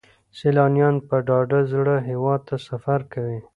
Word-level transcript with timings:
سیلانیان 0.37 0.95
په 1.07 1.15
ډاډه 1.27 1.59
زړه 1.71 1.95
هیواد 2.09 2.39
ته 2.47 2.55
سفر 2.67 2.99
کوي. 3.13 3.39